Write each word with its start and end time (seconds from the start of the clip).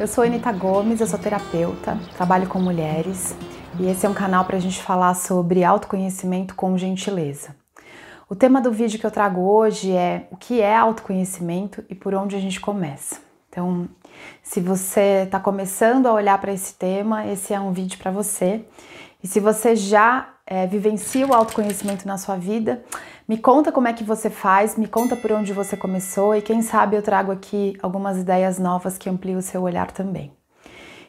Eu 0.00 0.06
sou 0.06 0.22
Anita 0.22 0.52
Gomes, 0.52 1.00
eu 1.00 1.08
sou 1.08 1.18
terapeuta, 1.18 1.98
trabalho 2.16 2.46
com 2.46 2.60
mulheres 2.60 3.34
e 3.80 3.88
esse 3.90 4.06
é 4.06 4.08
um 4.08 4.14
canal 4.14 4.44
para 4.44 4.56
a 4.56 4.60
gente 4.60 4.80
falar 4.80 5.12
sobre 5.14 5.64
autoconhecimento 5.64 6.54
com 6.54 6.78
gentileza. 6.78 7.56
O 8.30 8.36
tema 8.36 8.60
do 8.60 8.70
vídeo 8.70 9.00
que 9.00 9.04
eu 9.04 9.10
trago 9.10 9.40
hoje 9.40 9.90
é 9.90 10.28
o 10.30 10.36
que 10.36 10.60
é 10.60 10.76
autoconhecimento 10.76 11.84
e 11.90 11.96
por 11.96 12.14
onde 12.14 12.36
a 12.36 12.38
gente 12.38 12.60
começa. 12.60 13.16
Então, 13.48 13.88
se 14.40 14.60
você 14.60 15.24
está 15.24 15.40
começando 15.40 16.06
a 16.06 16.12
olhar 16.12 16.40
para 16.40 16.52
esse 16.52 16.74
tema, 16.74 17.26
esse 17.26 17.52
é 17.52 17.58
um 17.58 17.72
vídeo 17.72 17.98
para 17.98 18.12
você. 18.12 18.64
E 19.20 19.26
se 19.26 19.40
você 19.40 19.74
já 19.74 20.28
é, 20.46 20.64
vivencia 20.64 21.26
o 21.26 21.34
autoconhecimento 21.34 22.06
na 22.06 22.18
sua 22.18 22.36
vida, 22.36 22.84
me 23.28 23.36
conta 23.36 23.70
como 23.70 23.86
é 23.86 23.92
que 23.92 24.02
você 24.02 24.30
faz, 24.30 24.76
me 24.76 24.88
conta 24.88 25.14
por 25.14 25.30
onde 25.30 25.52
você 25.52 25.76
começou 25.76 26.34
e 26.34 26.40
quem 26.40 26.62
sabe 26.62 26.96
eu 26.96 27.02
trago 27.02 27.30
aqui 27.30 27.76
algumas 27.82 28.16
ideias 28.16 28.58
novas 28.58 28.96
que 28.96 29.10
ampliam 29.10 29.38
o 29.38 29.42
seu 29.42 29.62
olhar 29.62 29.90
também. 29.90 30.32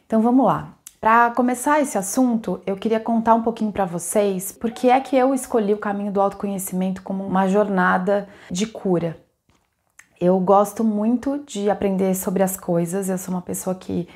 Então 0.06 0.22
vamos 0.22 0.46
lá. 0.46 0.74
Para 1.00 1.32
começar 1.32 1.80
esse 1.80 1.98
assunto, 1.98 2.60
eu 2.68 2.76
queria 2.76 3.00
contar 3.00 3.34
um 3.36 3.42
pouquinho 3.42 3.72
para 3.72 3.86
vocês 3.86 4.52
por 4.52 4.70
que 4.70 4.90
é 4.90 5.00
que 5.00 5.16
eu 5.16 5.34
escolhi 5.34 5.74
o 5.74 5.78
caminho 5.78 6.12
do 6.12 6.20
autoconhecimento 6.20 7.02
como 7.04 7.26
uma 7.26 7.48
jornada 7.48 8.28
de 8.52 8.68
cura. 8.68 9.18
Eu 10.20 10.38
gosto 10.42 10.84
muito 10.84 11.42
de 11.48 11.70
aprender 11.70 12.14
sobre 12.16 12.44
as 12.44 12.58
coisas, 12.58 13.08
eu 13.08 13.18
sou 13.18 13.34
uma 13.34 13.42
pessoa 13.42 13.74
que 13.74 14.10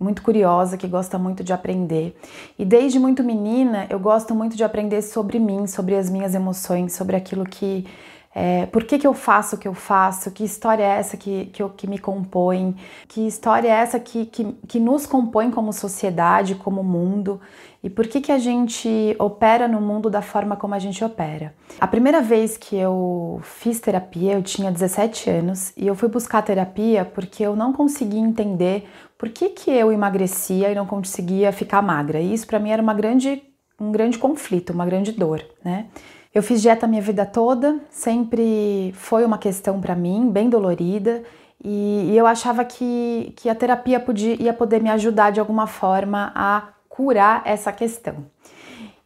muito 0.00 0.22
curiosa, 0.22 0.76
que 0.76 0.86
gosta 0.86 1.18
muito 1.18 1.42
de 1.42 1.52
aprender. 1.52 2.16
E 2.58 2.64
desde 2.64 2.98
muito 2.98 3.24
menina, 3.24 3.86
eu 3.90 3.98
gosto 3.98 4.34
muito 4.34 4.56
de 4.56 4.64
aprender 4.64 5.02
sobre 5.02 5.38
mim, 5.38 5.66
sobre 5.66 5.96
as 5.96 6.08
minhas 6.08 6.34
emoções, 6.34 6.92
sobre 6.92 7.16
aquilo 7.16 7.44
que. 7.44 7.86
É, 8.34 8.66
por 8.66 8.84
que, 8.84 8.98
que 8.98 9.06
eu 9.06 9.14
faço 9.14 9.56
o 9.56 9.58
que 9.58 9.66
eu 9.66 9.74
faço? 9.74 10.30
Que 10.30 10.44
história 10.44 10.84
é 10.84 10.98
essa 10.98 11.16
que, 11.16 11.46
que, 11.46 11.66
que 11.70 11.86
me 11.86 11.98
compõe? 11.98 12.76
Que 13.08 13.26
história 13.26 13.68
é 13.68 13.72
essa 13.72 13.98
que, 13.98 14.26
que, 14.26 14.44
que 14.66 14.78
nos 14.78 15.06
compõe 15.06 15.50
como 15.50 15.72
sociedade, 15.72 16.54
como 16.54 16.84
mundo? 16.84 17.40
E 17.82 17.88
por 17.88 18.06
que, 18.06 18.20
que 18.20 18.32
a 18.32 18.38
gente 18.38 19.16
opera 19.18 19.68
no 19.68 19.80
mundo 19.80 20.10
da 20.10 20.20
forma 20.20 20.56
como 20.56 20.74
a 20.74 20.78
gente 20.78 21.02
opera? 21.04 21.54
A 21.80 21.86
primeira 21.86 22.20
vez 22.20 22.56
que 22.56 22.76
eu 22.76 23.40
fiz 23.42 23.80
terapia, 23.80 24.34
eu 24.34 24.42
tinha 24.42 24.70
17 24.70 25.30
anos 25.30 25.72
e 25.76 25.86
eu 25.86 25.94
fui 25.94 26.08
buscar 26.08 26.42
terapia 26.42 27.04
porque 27.04 27.42
eu 27.42 27.54
não 27.54 27.72
conseguia 27.72 28.20
entender 28.20 28.88
por 29.16 29.28
que, 29.30 29.50
que 29.50 29.70
eu 29.70 29.92
emagrecia 29.92 30.70
e 30.70 30.74
não 30.74 30.86
conseguia 30.86 31.50
ficar 31.52 31.80
magra? 31.82 32.20
E 32.20 32.34
isso 32.34 32.46
para 32.46 32.58
mim 32.58 32.70
era 32.70 32.82
uma 32.82 32.94
grande, 32.94 33.42
um 33.80 33.90
grande 33.90 34.18
conflito, 34.18 34.72
uma 34.72 34.86
grande 34.86 35.12
dor, 35.12 35.44
né? 35.64 35.86
Eu 36.34 36.42
fiz 36.42 36.60
dieta 36.62 36.86
a 36.86 36.88
minha 36.88 37.02
vida 37.02 37.24
toda, 37.24 37.80
sempre 37.90 38.92
foi 38.94 39.24
uma 39.24 39.38
questão 39.38 39.80
para 39.80 39.94
mim, 39.94 40.30
bem 40.30 40.48
dolorida, 40.48 41.22
e, 41.64 42.10
e, 42.12 42.16
eu 42.16 42.26
achava 42.26 42.64
que, 42.64 43.32
que 43.36 43.48
a 43.48 43.54
terapia 43.54 43.98
podia, 43.98 44.40
ia 44.40 44.52
poder 44.52 44.80
me 44.80 44.90
ajudar 44.90 45.30
de 45.30 45.40
alguma 45.40 45.66
forma 45.66 46.30
a 46.34 46.68
curar 46.88 47.42
essa 47.44 47.72
questão. 47.72 48.26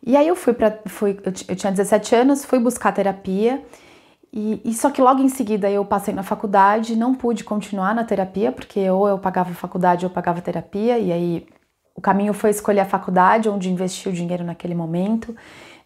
E 0.05 0.17
aí 0.17 0.29
eu 0.29 0.37
fui 0.37 0.53
para. 0.53 0.79
Fui, 0.87 1.19
eu, 1.25 1.57
tinha 1.57 1.71
17 1.71 2.15
anos, 2.15 2.45
fui 2.45 2.59
buscar 2.59 2.93
terapia 2.93 3.63
e, 4.33 4.63
e, 4.65 4.73
só 4.73 4.91
que 4.91 5.03
logo 5.03 5.21
em 5.21 5.29
seguida 5.29 5.71
eu 5.71 5.85
passei 5.85 6.15
na 6.15 6.23
faculdade, 6.23 6.97
não 6.97 7.15
pude 7.15 7.45
continuar 7.45 7.95
na 7.95 8.03
terapia, 8.03 8.51
porque 8.51 8.89
ou 8.89 9.07
eu 9.07 9.19
pagava 9.19 9.53
faculdade 9.53 10.07
ou 10.07 10.11
eu 10.11 10.15
pagava 10.15 10.41
terapia, 10.41 10.99
e 10.99 11.13
aí 11.13 11.47
o 11.95 12.01
caminho 12.01 12.33
foi 12.33 12.49
escolher 12.49 12.81
a 12.81 12.87
faculdade, 12.87 13.51
onde 13.51 13.71
investi 13.71 14.09
o 14.09 14.13
dinheiro 14.13 14.43
naquele 14.43 14.75
momento. 14.75 15.37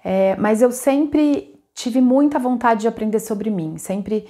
É, 0.09 0.37
mas 0.37 0.63
eu 0.63 0.71
sempre 0.71 1.61
tive 1.75 2.01
muita 2.01 2.39
vontade 2.39 2.83
de 2.83 2.87
aprender 2.87 3.19
sobre 3.19 3.51
mim, 3.51 3.77
sempre 3.77 4.25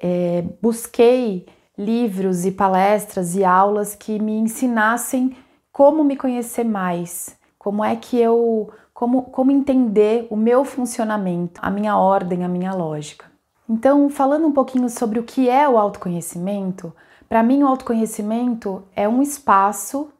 é, 0.00 0.42
busquei 0.62 1.44
livros 1.76 2.46
e 2.46 2.50
palestras 2.50 3.36
e 3.36 3.44
aulas 3.44 3.94
que 3.94 4.18
me 4.18 4.32
ensinassem 4.32 5.36
como 5.70 6.02
me 6.02 6.16
conhecer 6.16 6.64
mais, 6.64 7.36
como 7.58 7.84
é 7.84 7.94
que 7.94 8.18
eu, 8.18 8.70
como, 8.94 9.24
como 9.24 9.50
entender 9.50 10.26
o 10.30 10.36
meu 10.36 10.64
funcionamento, 10.64 11.60
a 11.62 11.70
minha 11.70 11.94
ordem, 11.98 12.42
a 12.42 12.48
minha 12.48 12.72
lógica. 12.72 13.26
Então, 13.68 14.08
falando 14.08 14.46
um 14.46 14.52
pouquinho 14.52 14.88
sobre 14.88 15.18
o 15.18 15.24
que 15.24 15.46
é 15.46 15.68
o 15.68 15.76
autoconhecimento, 15.76 16.90
para 17.28 17.42
mim 17.42 17.62
o 17.62 17.66
autoconhecimento 17.66 18.82
é 18.96 19.06
um 19.06 19.20
espaço 19.20 20.10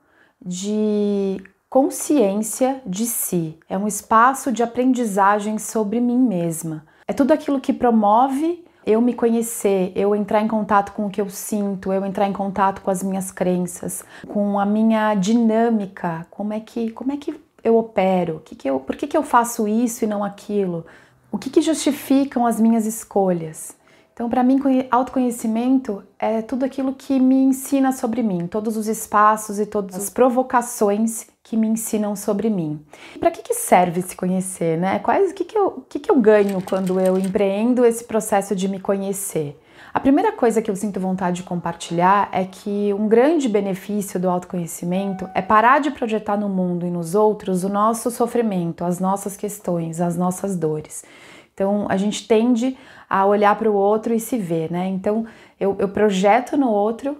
de 0.44 1.42
consciência 1.72 2.82
de 2.84 3.06
si, 3.06 3.58
é 3.66 3.78
um 3.78 3.88
espaço 3.88 4.52
de 4.52 4.62
aprendizagem 4.62 5.56
sobre 5.56 6.00
mim 6.00 6.18
mesma. 6.18 6.84
É 7.08 7.14
tudo 7.14 7.32
aquilo 7.32 7.62
que 7.62 7.72
promove 7.72 8.62
eu 8.84 9.00
me 9.00 9.14
conhecer, 9.14 9.90
eu 9.96 10.14
entrar 10.14 10.42
em 10.42 10.48
contato 10.48 10.92
com 10.92 11.06
o 11.06 11.10
que 11.10 11.18
eu 11.18 11.30
sinto, 11.30 11.90
eu 11.90 12.04
entrar 12.04 12.28
em 12.28 12.32
contato 12.34 12.82
com 12.82 12.90
as 12.90 13.02
minhas 13.02 13.30
crenças, 13.30 14.04
com 14.28 14.60
a 14.60 14.66
minha 14.66 15.14
dinâmica, 15.14 16.26
como 16.30 16.52
é 16.52 16.60
que, 16.60 16.90
como 16.90 17.10
é 17.10 17.16
que 17.16 17.40
eu 17.64 17.78
opero, 17.78 18.42
que 18.44 18.54
que 18.54 18.68
eu, 18.68 18.78
por 18.78 18.94
que, 18.94 19.06
que 19.06 19.16
eu 19.16 19.22
faço 19.22 19.66
isso 19.66 20.04
e 20.04 20.06
não 20.06 20.22
aquilo, 20.22 20.84
o 21.30 21.38
que, 21.38 21.48
que 21.48 21.62
justificam 21.62 22.46
as 22.46 22.60
minhas 22.60 22.84
escolhas? 22.84 23.74
Então, 24.12 24.28
para 24.28 24.42
mim, 24.42 24.60
autoconhecimento 24.90 26.04
é 26.18 26.42
tudo 26.42 26.66
aquilo 26.66 26.92
que 26.92 27.18
me 27.18 27.44
ensina 27.44 27.92
sobre 27.92 28.22
mim, 28.22 28.46
todos 28.46 28.76
os 28.76 28.88
espaços 28.88 29.58
e 29.58 29.64
todas 29.64 29.96
as 29.96 30.10
provocações 30.10 31.31
que 31.42 31.56
me 31.56 31.66
ensinam 31.66 32.14
sobre 32.14 32.48
mim. 32.48 32.84
Para 33.18 33.30
que, 33.30 33.42
que 33.42 33.54
serve 33.54 34.00
se 34.02 34.16
conhecer, 34.16 34.78
né? 34.78 34.98
Quais, 35.00 35.32
o 35.32 35.34
que, 35.34 35.44
que, 35.44 35.58
eu, 35.58 35.84
que, 35.88 35.98
que 35.98 36.10
eu 36.10 36.20
ganho 36.20 36.62
quando 36.62 37.00
eu 37.00 37.18
empreendo 37.18 37.84
esse 37.84 38.04
processo 38.04 38.54
de 38.54 38.68
me 38.68 38.78
conhecer? 38.78 39.58
A 39.92 40.00
primeira 40.00 40.32
coisa 40.32 40.62
que 40.62 40.70
eu 40.70 40.76
sinto 40.76 40.98
vontade 40.98 41.36
de 41.36 41.42
compartilhar 41.42 42.28
é 42.32 42.44
que 42.44 42.94
um 42.94 43.06
grande 43.08 43.46
benefício 43.46 44.18
do 44.18 44.30
autoconhecimento 44.30 45.28
é 45.34 45.42
parar 45.42 45.80
de 45.80 45.90
projetar 45.90 46.36
no 46.36 46.48
mundo 46.48 46.86
e 46.86 46.90
nos 46.90 47.14
outros 47.14 47.62
o 47.62 47.68
nosso 47.68 48.10
sofrimento, 48.10 48.84
as 48.84 48.98
nossas 48.98 49.36
questões, 49.36 50.00
as 50.00 50.16
nossas 50.16 50.56
dores. 50.56 51.04
Então 51.52 51.86
a 51.90 51.98
gente 51.98 52.26
tende 52.26 52.78
a 53.08 53.26
olhar 53.26 53.54
para 53.58 53.70
o 53.70 53.74
outro 53.74 54.14
e 54.14 54.20
se 54.20 54.38
ver, 54.38 54.70
né? 54.72 54.86
Então 54.88 55.26
eu, 55.60 55.76
eu 55.78 55.88
projeto 55.88 56.56
no 56.56 56.70
outro 56.70 57.18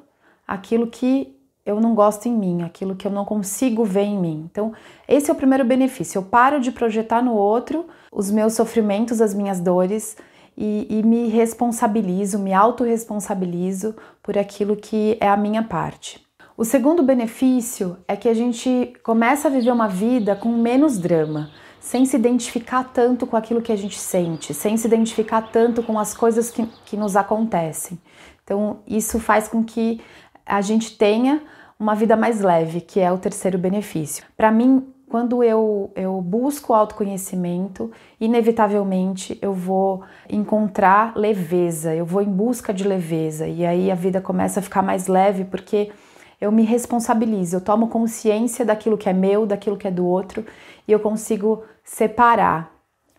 aquilo 0.49 0.87
que 0.87 1.37
eu 1.65 1.81
não 1.81 1.95
gosto 1.95 2.27
em 2.27 2.33
mim, 2.33 2.63
aquilo 2.63 2.97
que 2.97 3.07
eu 3.07 3.11
não 3.11 3.25
consigo 3.25 3.85
ver 3.85 4.03
em 4.03 4.19
mim. 4.19 4.49
Então, 4.51 4.73
esse 5.07 5.31
é 5.31 5.33
o 5.33 5.37
primeiro 5.37 5.65
benefício. 5.65 6.19
Eu 6.19 6.23
paro 6.23 6.61
de 6.61 6.73
projetar 6.73 7.23
no 7.23 7.35
outro 7.35 7.87
os 8.11 8.31
meus 8.31 8.55
sofrimentos, 8.55 9.21
as 9.21 9.33
minhas 9.33 9.61
dores, 9.61 10.17
e, 10.57 10.87
e 10.91 11.03
me 11.03 11.29
responsabilizo, 11.29 12.39
me 12.39 12.53
autorresponsabilizo 12.53 13.95
por 14.23 14.37
aquilo 14.37 14.77
que 14.77 15.17
é 15.21 15.29
a 15.29 15.37
minha 15.37 15.63
parte. 15.63 16.21
O 16.57 16.65
segundo 16.65 17.03
benefício 17.03 17.97
é 18.07 18.15
que 18.15 18.29
a 18.29 18.35
gente 18.35 18.93
começa 19.03 19.49
a 19.49 19.51
viver 19.51 19.71
uma 19.71 19.89
vida 19.89 20.37
com 20.37 20.51
menos 20.51 20.99
drama, 20.99 21.51
sem 21.81 22.05
se 22.05 22.17
identificar 22.17 22.85
tanto 22.93 23.27
com 23.27 23.37
aquilo 23.37 23.63
que 23.63 23.73
a 23.73 23.77
gente 23.77 23.99
sente, 23.99 24.53
sem 24.53 24.77
se 24.77 24.87
identificar 24.87 25.51
tanto 25.51 25.83
com 25.83 25.99
as 25.99 26.15
coisas 26.15 26.51
que, 26.51 26.67
que 26.85 26.97
nos 26.97 27.17
acontecem. 27.17 27.99
Então, 28.45 28.81
isso 28.87 29.19
faz 29.19 29.49
com 29.49 29.65
que 29.65 30.01
a 30.47 30.61
gente 30.61 30.97
tenha 30.97 31.43
uma 31.79 31.95
vida 31.95 32.17
mais 32.17 32.41
leve, 32.41 32.81
que 32.81 33.01
é 33.01 33.11
o 33.11 33.19
terceiro 33.19 33.59
benefício. 33.59 34.25
Para 34.37 34.51
mim, 34.53 34.87
quando 35.13 35.45
eu, 35.45 35.91
eu 35.95 36.21
busco 36.23 36.73
autoconhecimento, 36.73 37.91
inevitavelmente 38.19 39.39
eu 39.43 39.53
vou 39.53 40.03
encontrar 40.31 41.15
leveza, 41.17 41.95
eu 41.95 42.07
vou 42.07 42.23
em 42.23 42.31
busca 42.31 42.73
de 42.73 42.83
leveza, 42.83 43.47
e 43.47 43.67
aí 43.67 43.91
a 43.91 43.95
vida 43.95 44.21
começa 44.23 44.61
a 44.61 44.63
ficar 44.63 44.81
mais 44.81 45.09
leve 45.09 45.45
porque 45.45 45.93
eu 46.41 46.51
me 46.51 46.63
responsabilizo, 46.63 47.57
eu 47.57 47.61
tomo 47.61 47.89
consciência 47.89 48.65
daquilo 48.65 48.97
que 48.97 49.09
é 49.09 49.13
meu, 49.13 49.45
daquilo 49.45 49.77
que 49.77 49.87
é 49.87 49.91
do 49.91 50.07
outro, 50.07 50.47
e 50.89 50.93
eu 50.93 50.99
consigo 50.99 51.63
separar 51.85 52.73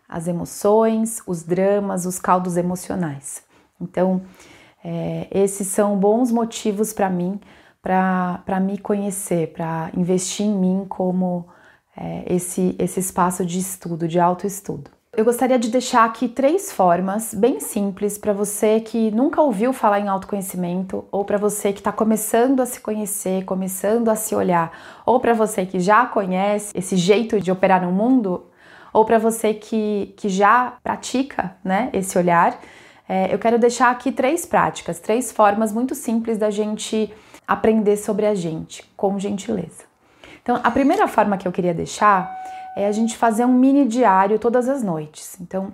as 0.08 0.26
emoções, 0.26 1.22
os 1.26 1.42
dramas, 1.42 2.06
os 2.06 2.18
caldos 2.18 2.56
emocionais. 2.56 3.42
Então, 3.80 4.22
é, 4.84 5.26
esses 5.30 5.66
são 5.68 5.96
bons 5.96 6.30
motivos 6.30 6.92
para 6.92 7.08
mim, 7.08 7.40
para 7.80 8.60
me 8.60 8.76
conhecer, 8.78 9.52
para 9.52 9.90
investir 9.96 10.46
em 10.46 10.54
mim 10.54 10.86
como 10.88 11.46
é, 11.96 12.24
esse, 12.26 12.76
esse 12.78 13.00
espaço 13.00 13.44
de 13.44 13.58
estudo, 13.58 14.06
de 14.06 14.20
autoestudo. 14.20 14.90
Eu 15.16 15.24
gostaria 15.24 15.58
de 15.58 15.70
deixar 15.70 16.04
aqui 16.04 16.28
três 16.28 16.72
formas 16.72 17.32
bem 17.34 17.60
simples 17.60 18.18
para 18.18 18.32
você 18.32 18.80
que 18.80 19.12
nunca 19.12 19.40
ouviu 19.40 19.72
falar 19.72 20.00
em 20.00 20.08
autoconhecimento, 20.08 21.04
ou 21.12 21.24
para 21.24 21.38
você 21.38 21.72
que 21.72 21.78
está 21.78 21.92
começando 21.92 22.60
a 22.60 22.66
se 22.66 22.80
conhecer, 22.80 23.44
começando 23.44 24.08
a 24.08 24.16
se 24.16 24.34
olhar, 24.34 24.72
ou 25.06 25.20
para 25.20 25.32
você 25.32 25.64
que 25.64 25.78
já 25.78 26.04
conhece 26.04 26.76
esse 26.76 26.96
jeito 26.96 27.40
de 27.40 27.52
operar 27.52 27.80
no 27.80 27.92
mundo, 27.92 28.46
ou 28.92 29.04
para 29.04 29.18
você 29.18 29.54
que, 29.54 30.12
que 30.16 30.28
já 30.28 30.78
pratica 30.82 31.56
né, 31.62 31.90
esse 31.92 32.18
olhar. 32.18 32.58
É, 33.08 33.32
eu 33.32 33.38
quero 33.38 33.58
deixar 33.58 33.90
aqui 33.90 34.10
três 34.10 34.46
práticas, 34.46 34.98
três 34.98 35.30
formas 35.30 35.72
muito 35.72 35.94
simples 35.94 36.38
da 36.38 36.50
gente 36.50 37.12
aprender 37.46 37.96
sobre 37.96 38.26
a 38.26 38.34
gente, 38.34 38.82
com 38.96 39.18
gentileza. 39.18 39.84
Então, 40.42 40.60
a 40.62 40.70
primeira 40.70 41.06
forma 41.06 41.36
que 41.36 41.46
eu 41.46 41.52
queria 41.52 41.74
deixar 41.74 42.30
é 42.76 42.86
a 42.86 42.92
gente 42.92 43.16
fazer 43.16 43.44
um 43.44 43.52
mini 43.52 43.86
diário 43.86 44.38
todas 44.38 44.68
as 44.68 44.82
noites. 44.82 45.38
Então, 45.40 45.72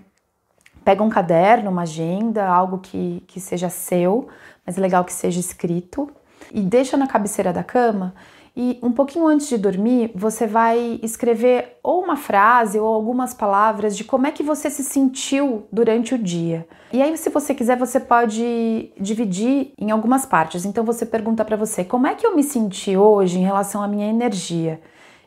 pega 0.85 1.03
um 1.03 1.09
caderno, 1.09 1.71
uma 1.71 1.83
agenda, 1.83 2.47
algo 2.47 2.79
que, 2.79 3.23
que 3.27 3.41
seja 3.41 3.69
seu, 3.69 4.29
mas 4.67 4.77
é 4.77 4.81
legal 4.81 5.05
que 5.05 5.13
seja 5.13 5.39
escrito. 5.41 6.11
e 6.53 6.61
deixa 6.61 6.97
na 6.97 7.07
cabeceira 7.07 7.53
da 7.53 7.63
cama 7.63 8.15
e 8.57 8.79
um 8.83 8.91
pouquinho 8.91 9.27
antes 9.27 9.49
de 9.49 9.57
dormir, 9.57 10.11
você 10.15 10.47
vai 10.47 10.99
escrever 11.03 11.79
ou 11.83 12.03
uma 12.03 12.17
frase 12.17 12.79
ou 12.79 12.87
algumas 12.87 13.33
palavras 13.33 13.97
de 13.97 14.03
como 14.03 14.27
é 14.27 14.33
que 14.33 14.43
você 14.43 14.69
se 14.69 14.83
sentiu 14.83 15.67
durante 15.73 16.15
o 16.15 16.19
dia. 16.19 16.67
E 16.93 17.01
aí, 17.01 17.17
se 17.17 17.31
você 17.31 17.55
quiser, 17.55 17.79
você 17.79 18.01
pode 18.01 18.93
dividir 18.99 19.73
em 19.79 19.91
algumas 19.91 20.27
partes. 20.27 20.65
Então, 20.65 20.85
você 20.85 21.07
pergunta 21.07 21.45
para 21.45 21.57
você: 21.57 21.85
como 21.85 22.07
é 22.07 22.15
que 22.15 22.27
eu 22.27 22.35
me 22.35 22.43
senti 22.43 22.97
hoje 22.97 23.39
em 23.39 23.45
relação 23.45 23.83
à 23.83 23.89
minha 23.89 24.09
energia? 24.09 24.81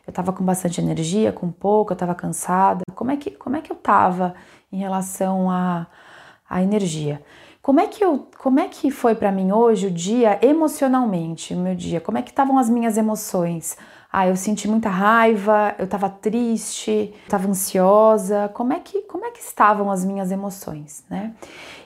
Eu 0.06 0.10
estava 0.10 0.32
com 0.32 0.44
bastante 0.44 0.80
energia, 0.80 1.32
com 1.32 1.50
pouco, 1.50 1.92
eu 1.92 1.94
estava 1.94 2.14
cansada. 2.14 2.82
Como 2.94 3.10
é 3.10 3.16
que, 3.16 3.30
como 3.30 3.56
é 3.56 3.62
que 3.62 3.72
eu 3.72 3.76
estava 3.76 4.34
em 4.70 4.76
relação 4.76 5.50
à, 5.50 5.86
à 6.48 6.62
energia? 6.62 7.22
Como 7.64 7.80
é 7.80 7.86
que 7.86 8.04
eu, 8.04 8.28
como 8.36 8.60
é 8.60 8.68
que 8.68 8.90
foi 8.90 9.14
para 9.14 9.32
mim 9.32 9.50
hoje 9.50 9.86
o 9.86 9.90
dia 9.90 10.38
emocionalmente, 10.42 11.54
o 11.54 11.56
meu 11.56 11.74
dia? 11.74 11.98
Como 11.98 12.18
é 12.18 12.20
que 12.20 12.28
estavam 12.28 12.58
as 12.58 12.68
minhas 12.68 12.98
emoções? 12.98 13.78
Ah, 14.12 14.28
eu 14.28 14.36
senti 14.36 14.68
muita 14.68 14.90
raiva, 14.90 15.74
eu 15.78 15.86
estava 15.86 16.10
triste, 16.10 17.14
estava 17.22 17.48
ansiosa. 17.48 18.50
Como 18.52 18.74
é 18.74 18.80
que 18.80 19.00
como 19.04 19.24
é 19.24 19.30
que 19.30 19.40
estavam 19.40 19.90
as 19.90 20.04
minhas 20.04 20.30
emoções, 20.30 21.06
né? 21.08 21.32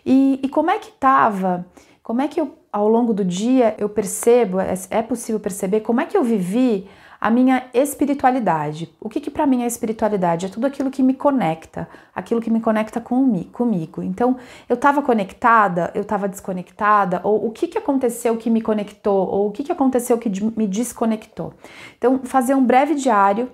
E, 0.04 0.40
e 0.42 0.48
como 0.48 0.68
é 0.68 0.80
que 0.80 0.88
estava? 0.88 1.64
Como 2.02 2.20
é 2.20 2.26
que 2.26 2.40
eu, 2.40 2.58
ao 2.72 2.88
longo 2.88 3.14
do 3.14 3.24
dia 3.24 3.76
eu 3.78 3.88
percebo? 3.88 4.58
É, 4.58 4.74
é 4.90 5.00
possível 5.00 5.38
perceber 5.38 5.82
como 5.82 6.00
é 6.00 6.06
que 6.06 6.16
eu 6.16 6.24
vivi 6.24 6.88
a 7.20 7.30
minha 7.30 7.68
espiritualidade. 7.74 8.94
O 9.00 9.08
que, 9.08 9.20
que 9.20 9.30
para 9.30 9.46
mim 9.46 9.62
é 9.62 9.66
espiritualidade? 9.66 10.46
É 10.46 10.48
tudo 10.48 10.66
aquilo 10.66 10.90
que 10.90 11.02
me 11.02 11.14
conecta, 11.14 11.88
aquilo 12.14 12.40
que 12.40 12.50
me 12.50 12.60
conecta 12.60 13.00
com, 13.00 13.42
comigo. 13.44 14.02
Então, 14.02 14.36
eu 14.68 14.74
estava 14.74 15.02
conectada, 15.02 15.90
eu 15.94 16.02
estava 16.02 16.28
desconectada, 16.28 17.20
ou 17.24 17.46
o 17.46 17.50
que, 17.50 17.66
que 17.66 17.78
aconteceu 17.78 18.36
que 18.36 18.48
me 18.48 18.60
conectou, 18.60 19.28
ou 19.28 19.48
o 19.48 19.50
que, 19.50 19.64
que 19.64 19.72
aconteceu 19.72 20.16
que 20.16 20.30
me 20.56 20.66
desconectou. 20.66 21.54
Então, 21.96 22.20
fazer 22.22 22.54
um 22.54 22.64
breve 22.64 22.94
diário, 22.94 23.50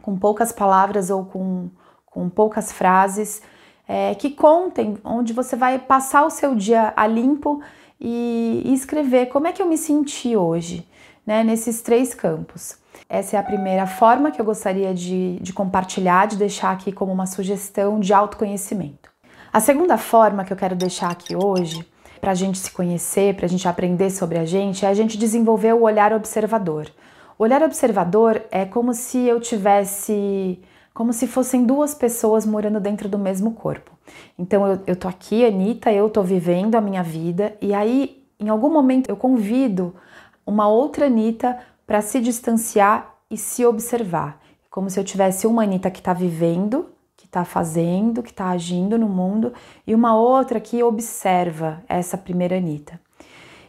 com 0.00 0.16
poucas 0.16 0.52
palavras 0.52 1.10
ou 1.10 1.24
com, 1.24 1.70
com 2.06 2.28
poucas 2.28 2.70
frases, 2.70 3.42
é, 3.88 4.14
que 4.14 4.30
contem, 4.30 4.98
onde 5.02 5.32
você 5.32 5.56
vai 5.56 5.78
passar 5.80 6.24
o 6.24 6.30
seu 6.30 6.54
dia 6.54 6.92
a 6.94 7.06
limpo 7.06 7.60
e, 8.00 8.62
e 8.64 8.72
escrever 8.72 9.26
como 9.26 9.48
é 9.48 9.52
que 9.52 9.60
eu 9.60 9.66
me 9.66 9.76
senti 9.76 10.36
hoje 10.36 10.86
né, 11.28 11.44
nesses 11.44 11.82
três 11.82 12.14
campos. 12.14 12.78
Essa 13.06 13.36
é 13.36 13.38
a 13.38 13.42
primeira 13.42 13.86
forma 13.86 14.30
que 14.30 14.40
eu 14.40 14.44
gostaria 14.46 14.94
de, 14.94 15.38
de 15.42 15.52
compartilhar, 15.52 16.26
de 16.26 16.38
deixar 16.38 16.70
aqui 16.70 16.90
como 16.90 17.12
uma 17.12 17.26
sugestão 17.26 18.00
de 18.00 18.14
autoconhecimento. 18.14 19.10
A 19.52 19.60
segunda 19.60 19.98
forma 19.98 20.42
que 20.42 20.54
eu 20.54 20.56
quero 20.56 20.74
deixar 20.74 21.10
aqui 21.10 21.36
hoje, 21.36 21.86
para 22.18 22.30
a 22.30 22.34
gente 22.34 22.56
se 22.56 22.70
conhecer, 22.70 23.36
para 23.36 23.44
a 23.44 23.48
gente 23.48 23.68
aprender 23.68 24.08
sobre 24.08 24.38
a 24.38 24.46
gente, 24.46 24.86
é 24.86 24.88
a 24.88 24.94
gente 24.94 25.18
desenvolver 25.18 25.74
o 25.74 25.82
olhar 25.82 26.14
observador. 26.14 26.90
O 27.38 27.42
olhar 27.42 27.62
observador 27.62 28.42
é 28.50 28.64
como 28.64 28.94
se 28.94 29.18
eu 29.18 29.38
tivesse, 29.38 30.62
como 30.94 31.12
se 31.12 31.26
fossem 31.26 31.62
duas 31.62 31.94
pessoas 31.94 32.46
morando 32.46 32.80
dentro 32.80 33.06
do 33.06 33.18
mesmo 33.18 33.52
corpo. 33.52 33.90
Então 34.38 34.66
eu, 34.66 34.80
eu 34.86 34.96
tô 34.96 35.06
aqui, 35.06 35.44
Anitta, 35.44 35.92
eu 35.92 36.08
tô 36.08 36.22
vivendo 36.22 36.74
a 36.74 36.80
minha 36.80 37.02
vida, 37.02 37.54
e 37.60 37.74
aí 37.74 38.24
em 38.40 38.48
algum 38.48 38.70
momento 38.70 39.10
eu 39.10 39.16
convido 39.16 39.94
uma 40.48 40.66
outra 40.66 41.06
Anitta 41.06 41.58
para 41.86 42.00
se 42.00 42.20
distanciar 42.20 43.14
e 43.30 43.36
se 43.36 43.66
observar. 43.66 44.40
Como 44.70 44.88
se 44.88 44.98
eu 44.98 45.04
tivesse 45.04 45.46
uma 45.46 45.62
Anitta 45.62 45.90
que 45.90 45.98
está 45.98 46.14
vivendo, 46.14 46.88
que 47.14 47.26
está 47.26 47.44
fazendo, 47.44 48.22
que 48.22 48.30
está 48.30 48.48
agindo 48.48 48.98
no 48.98 49.08
mundo, 49.08 49.52
e 49.86 49.94
uma 49.94 50.16
outra 50.16 50.58
que 50.58 50.82
observa 50.82 51.82
essa 51.86 52.16
primeira 52.16 52.56
Anitta. 52.56 52.98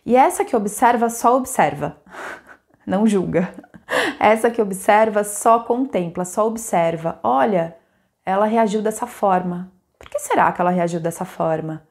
E 0.05 0.15
essa 0.15 0.45
que 0.45 0.55
observa 0.55 1.09
só 1.09 1.35
observa, 1.35 1.97
não 2.87 3.05
julga. 3.05 3.53
Essa 4.17 4.49
que 4.49 4.61
observa 4.61 5.25
só 5.25 5.59
contempla, 5.59 6.23
só 6.23 6.47
observa. 6.47 7.19
Olha, 7.21 7.75
ela 8.25 8.45
reagiu 8.45 8.81
dessa 8.81 9.05
forma. 9.05 9.69
Por 9.97 10.09
que 10.09 10.19
será 10.19 10.49
que 10.53 10.61
ela 10.61 10.69
reagiu 10.69 11.01
dessa 11.01 11.25
forma? 11.25 11.83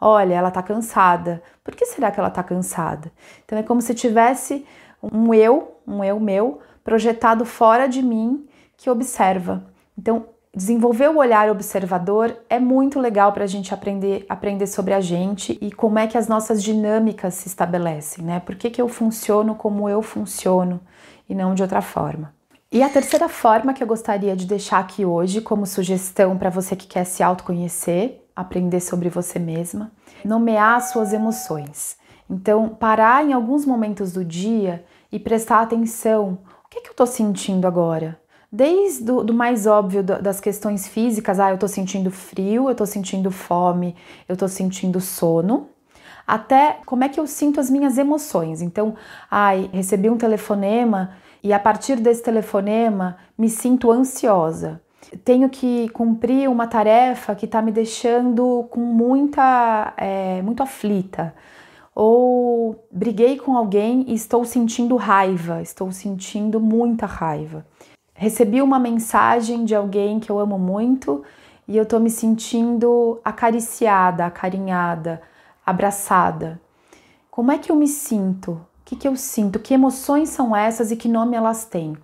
Olha, 0.00 0.34
ela 0.34 0.50
tá 0.50 0.62
cansada. 0.62 1.42
Por 1.64 1.74
que 1.74 1.84
será 1.86 2.10
que 2.10 2.20
ela 2.20 2.30
tá 2.30 2.42
cansada? 2.42 3.10
Então 3.44 3.58
é 3.58 3.62
como 3.62 3.80
se 3.82 3.94
tivesse 3.94 4.64
um 5.02 5.34
eu, 5.34 5.76
um 5.86 6.04
eu 6.04 6.20
meu, 6.20 6.60
projetado 6.84 7.44
fora 7.44 7.86
de 7.86 8.02
mim 8.02 8.46
que 8.76 8.88
observa. 8.88 9.64
Então, 9.96 10.26
desenvolver 10.54 11.08
o 11.08 11.18
olhar 11.18 11.50
observador 11.50 12.36
é 12.48 12.58
muito 12.58 13.00
legal 13.00 13.32
para 13.32 13.44
a 13.44 13.46
gente 13.46 13.74
aprender, 13.74 14.24
aprender 14.28 14.66
sobre 14.66 14.94
a 14.94 15.00
gente 15.00 15.58
e 15.60 15.70
como 15.70 15.98
é 15.98 16.06
que 16.06 16.16
as 16.16 16.28
nossas 16.28 16.62
dinâmicas 16.62 17.34
se 17.34 17.48
estabelecem, 17.48 18.24
né? 18.24 18.40
Por 18.40 18.56
que, 18.56 18.70
que 18.70 18.80
eu 18.80 18.88
funciono 18.88 19.54
como 19.54 19.88
eu 19.88 20.00
funciono 20.02 20.80
e 21.28 21.34
não 21.34 21.54
de 21.54 21.62
outra 21.62 21.82
forma. 21.82 22.32
E 22.70 22.82
a 22.82 22.88
terceira 22.88 23.28
forma 23.28 23.72
que 23.72 23.82
eu 23.82 23.86
gostaria 23.86 24.36
de 24.36 24.46
deixar 24.46 24.78
aqui 24.78 25.04
hoje 25.04 25.40
como 25.40 25.66
sugestão 25.66 26.36
para 26.36 26.50
você 26.50 26.76
que 26.76 26.86
quer 26.86 27.04
se 27.04 27.22
autoconhecer 27.22 28.27
aprender 28.38 28.78
sobre 28.78 29.08
você 29.08 29.36
mesma, 29.36 29.90
nomear 30.24 30.80
suas 30.80 31.12
emoções. 31.12 31.96
Então, 32.30 32.68
parar 32.68 33.24
em 33.24 33.32
alguns 33.32 33.66
momentos 33.66 34.12
do 34.12 34.24
dia 34.24 34.84
e 35.10 35.18
prestar 35.18 35.60
atenção. 35.60 36.38
O 36.64 36.68
que, 36.70 36.78
é 36.78 36.82
que 36.82 36.88
eu 36.88 36.92
estou 36.92 37.06
sentindo 37.06 37.66
agora? 37.66 38.20
Desde 38.50 39.10
o 39.10 39.24
do 39.24 39.34
mais 39.34 39.66
óbvio 39.66 40.04
das 40.04 40.38
questões 40.38 40.86
físicas, 40.86 41.40
ah, 41.40 41.50
eu 41.50 41.54
estou 41.54 41.68
sentindo 41.68 42.12
frio, 42.12 42.66
eu 42.66 42.72
estou 42.72 42.86
sentindo 42.86 43.28
fome, 43.30 43.96
eu 44.28 44.34
estou 44.34 44.48
sentindo 44.48 45.00
sono, 45.00 45.70
até 46.24 46.78
como 46.86 47.02
é 47.02 47.08
que 47.08 47.18
eu 47.18 47.26
sinto 47.26 47.58
as 47.58 47.68
minhas 47.68 47.98
emoções. 47.98 48.62
Então, 48.62 48.94
ai, 49.28 49.68
recebi 49.72 50.08
um 50.08 50.16
telefonema 50.16 51.16
e 51.42 51.52
a 51.52 51.58
partir 51.58 51.96
desse 51.96 52.22
telefonema 52.22 53.16
me 53.36 53.50
sinto 53.50 53.90
ansiosa 53.90 54.80
tenho 55.24 55.48
que 55.48 55.88
cumprir 55.90 56.48
uma 56.48 56.66
tarefa 56.66 57.34
que 57.34 57.46
está 57.46 57.62
me 57.62 57.72
deixando 57.72 58.66
com 58.70 58.80
muita, 58.80 59.92
é, 59.96 60.42
muito 60.42 60.62
aflita, 60.62 61.34
ou 61.94 62.84
briguei 62.90 63.38
com 63.38 63.56
alguém 63.56 64.04
e 64.08 64.14
estou 64.14 64.44
sentindo 64.44 64.96
raiva, 64.96 65.60
estou 65.62 65.90
sentindo 65.90 66.60
muita 66.60 67.06
raiva. 67.06 67.66
Recebi 68.14 68.60
uma 68.60 68.78
mensagem 68.78 69.64
de 69.64 69.74
alguém 69.74 70.20
que 70.20 70.30
eu 70.30 70.38
amo 70.38 70.58
muito 70.58 71.22
e 71.66 71.76
eu 71.76 71.82
estou 71.82 72.00
me 72.00 72.10
sentindo 72.10 73.20
acariciada, 73.24 74.26
acarinhada, 74.26 75.20
abraçada. 75.64 76.60
Como 77.30 77.52
é 77.52 77.58
que 77.58 77.70
eu 77.70 77.76
me 77.76 77.86
sinto? 77.86 78.52
O 78.52 78.60
que, 78.84 78.96
que 78.96 79.06
eu 79.06 79.14
sinto? 79.14 79.58
Que 79.58 79.74
emoções 79.74 80.30
são 80.30 80.56
essas 80.56 80.90
e 80.90 80.96
que 80.96 81.08
nome 81.08 81.36
elas 81.36 81.64
têm? 81.64 81.96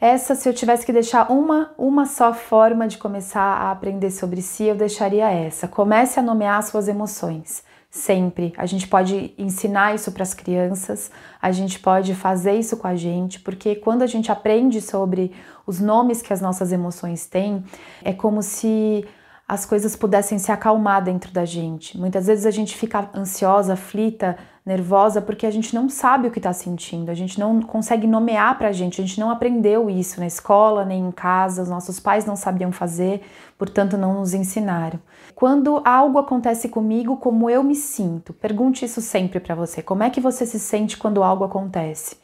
Essa, 0.00 0.36
se 0.36 0.48
eu 0.48 0.54
tivesse 0.54 0.86
que 0.86 0.92
deixar 0.92 1.30
uma, 1.30 1.72
uma 1.76 2.06
só 2.06 2.32
forma 2.32 2.86
de 2.86 2.98
começar 2.98 3.40
a 3.40 3.72
aprender 3.72 4.12
sobre 4.12 4.40
si, 4.40 4.64
eu 4.64 4.76
deixaria 4.76 5.28
essa. 5.28 5.66
Comece 5.66 6.20
a 6.20 6.22
nomear 6.22 6.62
suas 6.62 6.86
emoções. 6.86 7.64
Sempre. 7.90 8.52
A 8.56 8.66
gente 8.66 8.86
pode 8.86 9.34
ensinar 9.36 9.94
isso 9.94 10.12
para 10.12 10.22
as 10.22 10.34
crianças, 10.34 11.10
a 11.40 11.50
gente 11.50 11.80
pode 11.80 12.14
fazer 12.14 12.52
isso 12.52 12.76
com 12.76 12.86
a 12.86 12.94
gente, 12.94 13.40
porque 13.40 13.76
quando 13.76 14.02
a 14.02 14.06
gente 14.06 14.30
aprende 14.30 14.80
sobre 14.82 15.32
os 15.66 15.80
nomes 15.80 16.20
que 16.20 16.32
as 16.32 16.40
nossas 16.40 16.70
emoções 16.70 17.26
têm, 17.26 17.64
é 18.04 18.12
como 18.12 18.42
se 18.42 19.06
as 19.48 19.64
coisas 19.64 19.96
pudessem 19.96 20.38
se 20.38 20.52
acalmar 20.52 21.02
dentro 21.02 21.32
da 21.32 21.46
gente. 21.46 21.98
Muitas 21.98 22.26
vezes 22.26 22.44
a 22.44 22.50
gente 22.50 22.76
fica 22.76 23.08
ansiosa, 23.14 23.72
aflita, 23.72 24.36
nervosa 24.68 25.22
porque 25.22 25.46
a 25.46 25.50
gente 25.50 25.74
não 25.74 25.88
sabe 25.88 26.28
o 26.28 26.30
que 26.30 26.38
está 26.38 26.52
sentindo, 26.52 27.10
a 27.10 27.14
gente 27.14 27.40
não 27.40 27.62
consegue 27.62 28.06
nomear 28.06 28.58
para 28.58 28.68
a 28.68 28.72
gente, 28.72 29.00
a 29.00 29.04
gente 29.04 29.18
não 29.18 29.30
aprendeu 29.30 29.88
isso 29.88 30.20
na 30.20 30.26
escola 30.26 30.84
nem 30.84 31.06
em 31.06 31.10
casa, 31.10 31.62
os 31.62 31.70
nossos 31.70 31.98
pais 31.98 32.26
não 32.26 32.36
sabiam 32.36 32.70
fazer, 32.70 33.22
portanto 33.56 33.96
não 33.96 34.12
nos 34.12 34.34
ensinaram. 34.34 35.00
Quando 35.34 35.80
algo 35.86 36.18
acontece 36.18 36.68
comigo, 36.68 37.16
como 37.16 37.48
eu 37.48 37.64
me 37.64 37.74
sinto? 37.74 38.34
Pergunte 38.34 38.84
isso 38.84 39.00
sempre 39.00 39.40
para 39.40 39.54
você. 39.54 39.80
Como 39.80 40.02
é 40.02 40.10
que 40.10 40.20
você 40.20 40.44
se 40.44 40.58
sente 40.58 40.98
quando 40.98 41.22
algo 41.22 41.44
acontece? 41.44 42.16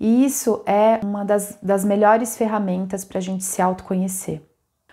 E 0.00 0.24
isso 0.24 0.62
é 0.64 0.98
uma 1.02 1.24
das, 1.24 1.58
das 1.62 1.84
melhores 1.84 2.38
ferramentas 2.38 3.04
para 3.04 3.18
a 3.18 3.22
gente 3.22 3.44
se 3.44 3.60
autoconhecer. 3.60 4.40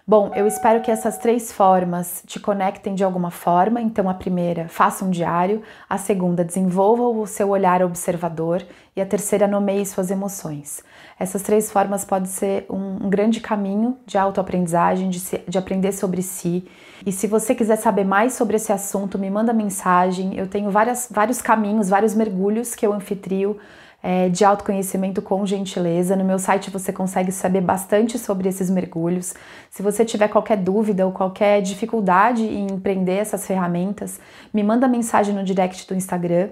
Bom, 0.05 0.33
eu 0.35 0.45
espero 0.45 0.81
que 0.81 0.91
essas 0.91 1.17
três 1.17 1.49
formas 1.53 2.21
te 2.27 2.37
conectem 2.37 2.93
de 2.93 3.05
alguma 3.05 3.31
forma. 3.31 3.79
Então, 3.79 4.09
a 4.09 4.13
primeira, 4.13 4.67
faça 4.67 5.05
um 5.05 5.09
diário. 5.09 5.61
A 5.89 5.97
segunda, 5.97 6.43
desenvolva 6.43 7.03
o 7.03 7.25
seu 7.25 7.47
olhar 7.47 7.81
observador. 7.81 8.65
E 8.97 8.99
a 8.99 9.05
terceira, 9.05 9.47
nomeie 9.47 9.85
suas 9.85 10.11
emoções. 10.11 10.83
Essas 11.17 11.41
três 11.41 11.71
formas 11.71 12.03
podem 12.03 12.27
ser 12.27 12.65
um, 12.69 13.05
um 13.05 13.09
grande 13.09 13.39
caminho 13.39 13.97
de 14.05 14.17
autoaprendizagem, 14.17 15.09
de, 15.09 15.21
se, 15.21 15.41
de 15.47 15.57
aprender 15.57 15.93
sobre 15.93 16.21
si. 16.21 16.67
E 17.05 17.11
se 17.13 17.25
você 17.25 17.55
quiser 17.55 17.77
saber 17.77 18.03
mais 18.03 18.33
sobre 18.33 18.57
esse 18.57 18.73
assunto, 18.73 19.17
me 19.17 19.29
manda 19.29 19.53
mensagem. 19.53 20.37
Eu 20.37 20.47
tenho 20.47 20.69
várias, 20.69 21.07
vários 21.09 21.41
caminhos, 21.41 21.87
vários 21.87 22.13
mergulhos 22.13 22.75
que 22.75 22.85
eu 22.85 22.91
anfitrio 22.91 23.57
é, 24.03 24.27
de 24.27 24.43
autoconhecimento 24.43 25.21
com 25.21 25.45
gentileza. 25.45 26.13
No 26.13 26.25
meu 26.25 26.37
site 26.37 26.69
você 26.69 26.91
consegue 26.91 27.31
saber 27.31 27.61
bastante 27.61 28.19
sobre 28.19 28.49
esses 28.49 28.69
mergulhos. 28.69 29.33
Se 29.71 29.81
você 29.81 30.03
tiver 30.03 30.27
qualquer 30.27 30.57
dúvida 30.57 31.05
ou 31.05 31.13
qualquer 31.13 31.61
dificuldade 31.61 32.43
em 32.43 32.67
empreender 32.67 33.13
essas 33.13 33.47
ferramentas, 33.47 34.19
me 34.53 34.61
manda 34.61 34.89
mensagem 34.89 35.33
no 35.33 35.43
direct 35.43 35.87
do 35.87 35.95
Instagram. 35.95 36.49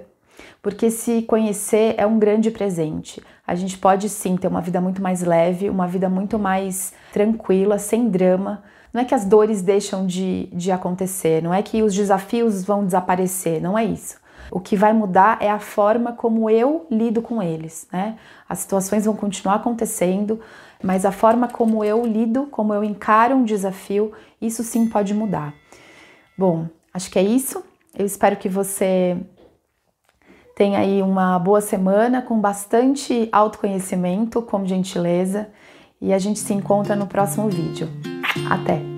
porque 0.61 0.89
se 0.89 1.23
conhecer 1.23 1.95
é 1.97 2.05
um 2.05 2.17
grande 2.17 2.49
presente. 2.51 3.21
A 3.45 3.55
gente 3.55 3.77
pode 3.77 4.07
sim 4.09 4.35
ter 4.37 4.47
uma 4.47 4.61
vida 4.61 4.79
muito 4.79 5.01
mais 5.01 5.21
leve, 5.21 5.69
uma 5.69 5.87
vida 5.87 6.09
muito 6.09 6.39
mais 6.39 6.93
tranquila, 7.11 7.77
sem 7.77 8.09
drama. 8.09 8.63
Não 8.93 9.01
é 9.01 9.05
que 9.05 9.15
as 9.15 9.25
dores 9.25 9.61
deixam 9.61 10.05
de, 10.05 10.47
de 10.53 10.71
acontecer, 10.71 11.41
não 11.41 11.53
é 11.53 11.61
que 11.61 11.81
os 11.81 11.93
desafios 11.93 12.63
vão 12.63 12.85
desaparecer, 12.85 13.61
não 13.61 13.77
é 13.77 13.85
isso. 13.85 14.17
O 14.49 14.59
que 14.59 14.75
vai 14.75 14.93
mudar 14.93 15.37
é 15.41 15.49
a 15.49 15.59
forma 15.59 16.13
como 16.13 16.49
eu 16.49 16.85
lido 16.89 17.21
com 17.21 17.41
eles, 17.41 17.87
né? 17.91 18.17
As 18.47 18.59
situações 18.59 19.05
vão 19.05 19.15
continuar 19.15 19.55
acontecendo, 19.55 20.39
mas 20.83 21.05
a 21.05 21.11
forma 21.11 21.47
como 21.47 21.83
eu 21.83 22.05
lido, 22.05 22.47
como 22.47 22.73
eu 22.73 22.83
encaro 22.83 23.35
um 23.35 23.43
desafio, 23.43 24.11
isso 24.41 24.63
sim 24.63 24.87
pode 24.87 25.13
mudar. 25.13 25.53
Bom, 26.37 26.67
acho 26.93 27.11
que 27.11 27.19
é 27.19 27.23
isso. 27.23 27.63
Eu 27.97 28.05
espero 28.05 28.35
que 28.37 28.49
você 28.49 29.17
tenha 30.55 30.79
aí 30.79 31.01
uma 31.01 31.37
boa 31.39 31.61
semana 31.61 32.21
com 32.21 32.39
bastante 32.39 33.29
autoconhecimento, 33.31 34.41
com 34.41 34.65
gentileza, 34.65 35.49
e 35.99 36.13
a 36.13 36.19
gente 36.19 36.39
se 36.39 36.53
encontra 36.53 36.95
no 36.95 37.07
próximo 37.07 37.49
vídeo. 37.49 37.87
Até! 38.49 38.90